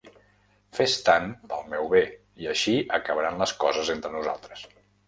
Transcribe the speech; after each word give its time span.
Fes 0.77 0.95
tant 1.09 1.29
pel 1.51 1.69
meu 1.75 1.87
bé, 1.93 2.01
i 2.45 2.51
així 2.55 2.77
acabaran 3.01 3.43
les 3.45 3.57
coses 3.67 3.97
entre 3.99 4.17
nosaltres! 4.19 4.71